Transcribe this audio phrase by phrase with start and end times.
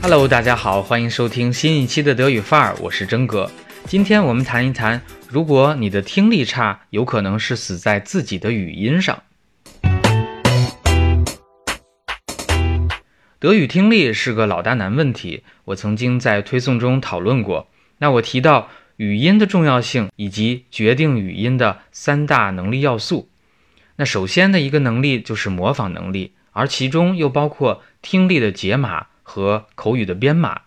[0.00, 3.50] Hello，大家好，欢迎收听新一期的德语范儿，我是真哥。
[3.84, 9.22] 今天我们谈一谈，如果你的听力差，有可能是死在自己的语音上。
[13.40, 17.68] 德语听力是个老大难问题，我曾经在推送中讨论过。
[17.98, 23.28] 那我提到语音的重要性以及决定语音的三大能力要素。
[23.96, 30.62] 那首先的一个能力就是模仿能力，而其中又包括听力的解码和口语的编码。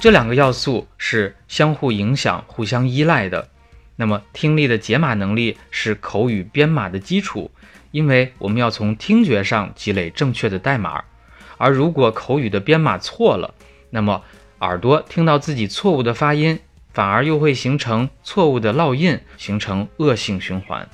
[0.00, 3.48] 这两个要素是相互影响、互相依赖的。
[3.96, 7.50] 那么，听力的解码能力是口语编码的基础，
[7.90, 11.04] 因为我们要从听觉上积累正确的代码。
[11.58, 13.54] 而如果口语的编码错了，
[13.90, 14.22] 那么
[14.60, 16.58] 耳朵听到自己错误的发音，
[16.92, 20.88] 反而又会形成错误的烙印，形成恶性循环。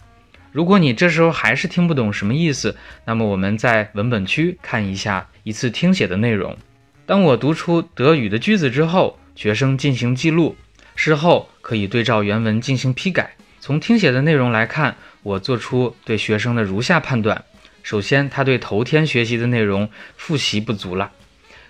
[0.53, 6.57] 如果你这时候还是听不懂什么意思，那么我们在文本区看一下一次听写的内容。
[7.07, 10.57] 当我读出德语的句子之后，学生进行记录。
[10.97, 13.35] 事后可以对照原文进行批改。
[13.61, 17.45] 从听写的内容来看，我做出对学生的如下判断：
[17.83, 21.11] 首先，他对头天学习的内容复习不足了；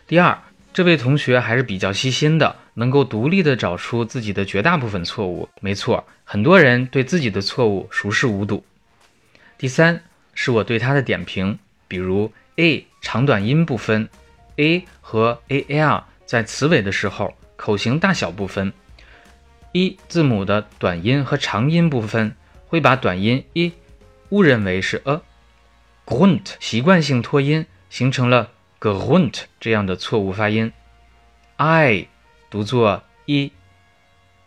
[0.06, 0.38] 第二，
[0.72, 5.48] 这位同学还是比较细心的，能够独立的找出自己的绝大部分错误。
[5.60, 8.64] 没错，很多人对自己的错误熟视无睹。
[9.60, 10.00] 第三，
[10.32, 14.08] 是我对他的点评，比如 a 长短音不分
[14.56, 18.72] ，a 和 a l 在词尾的时候口型大小不分。
[19.72, 22.34] 一字母的短音和长音不分，
[22.68, 23.70] 会把短音一
[24.30, 30.72] 误认为是 a，grunt 习惯性拖音形成了 grunt 这样的错误发音。
[31.58, 32.08] i
[32.48, 33.52] 读作一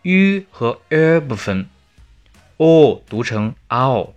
[0.01, 1.69] ，u 和 er 不分
[2.57, 4.13] ，o 读成 ao。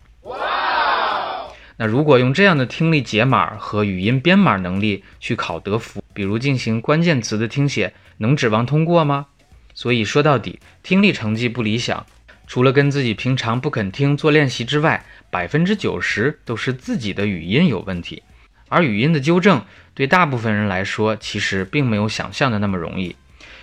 [1.79, 9.27] 那如果用这样的听力解码和语音编码能力去考德福，比如进行关键词的听写，能指望通过吗？
[9.75, 12.07] 所以说到底，听力成绩不理想，
[12.47, 18.23] 除了跟自己平常不肯听做练习之外，百分之九十都是自己的语音有问题。
[18.69, 19.63] 而语音的纠正，
[19.95, 23.15] 对大部分人来说，其实并没有想象的那么容易。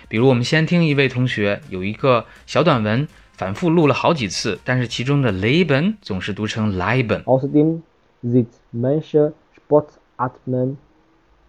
[0.08, 7.24] 比如，我们先听一位同学有一个小短文，反复录了好几次，但是其中的 leben 总是读成 leiben。
[7.24, 7.80] Außerdem
[8.24, 10.78] sind manche Sportarten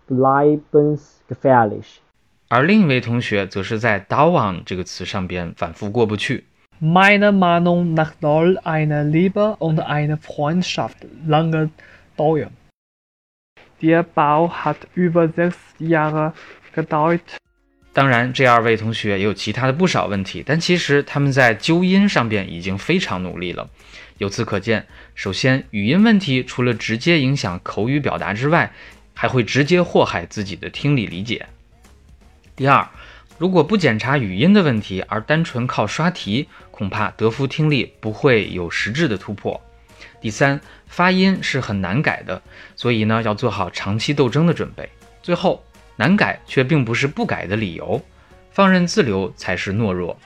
[0.08, 2.00] bleibensgefährlich.
[2.50, 6.44] 而另一位同学则是在 dauern 这个词上边反复过不去。
[6.82, 11.70] Meiner Meinung nach soll eine Liebe und eine Freundschaft lange
[12.18, 12.52] dauern.
[13.82, 16.34] Der Bau hat über sechs Jahre
[16.76, 17.22] gedauert.
[17.94, 23.70] 当然，这二位同学也有其他的不少问题，但其实他们在纠音上边已经非常努力了。
[24.18, 28.72] 由此可见，首先，语音问题除了直接影响口语表达之外，
[29.14, 31.48] 还会直接祸害自己的听力理解。
[32.56, 32.88] 第二，
[33.38, 39.60] 如果不检查语音的问题，而单纯靠刷题，恐怕德福听力不会有实质的突破。
[40.22, 42.42] 第三，发音是很难改的，
[42.78, 44.90] 所以呢，要做好长期斗争的准备。
[45.22, 45.64] 最后，
[45.98, 48.02] 难改却并不是不改的理由，
[48.52, 50.18] 放任自流才是懦弱。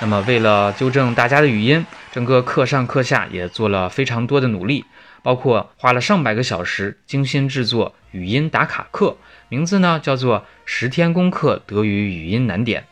[0.00, 4.84] 那么，为了纠正大家的语音，整个课上课下也做了非常多的努力。
[5.22, 9.16] 包括花了上百个小时精心制作语音打卡课，
[9.48, 12.82] 名字呢叫做《十天攻克德语语音难点》。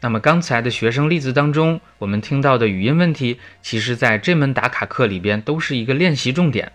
[0.00, 6.70] 那么刚才的学生例子当中，我们听到的语音问题，其实在这门打卡课里边都是一个练习重点。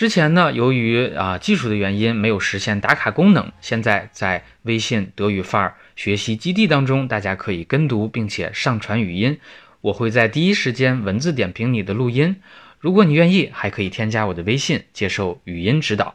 [0.00, 9.38] 之前呢，由于啊技术的原因没有实现打卡功能，现在在微信德语范儿学习基地当中，大家可以跟读并且上传语音，
[9.82, 12.36] 我会在第一时间文字点评你的录音。
[12.78, 16.14] 如果你愿意，还可以添加我的微信，接受语音指导。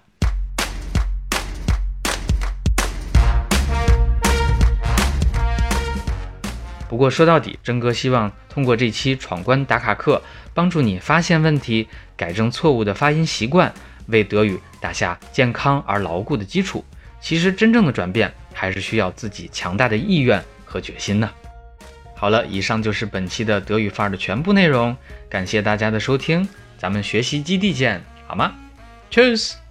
[6.95, 10.21] 不过说到底，真哥希望通过这期闯关打卡课，
[10.53, 13.73] 帮助你发现问题，改正错误的发音习惯，
[14.07, 16.85] 为德语打下健康而牢固的基础。
[17.19, 21.29] 其实，真正的转变还是需要自己强大的意愿和决心呢。
[22.15, 24.95] 好了，以上就是本期的德语范儿的全部内容，
[25.27, 26.47] 感谢大家的收听，
[26.77, 28.53] 咱们学习基地见，好吗
[29.11, 29.64] ？Cheers。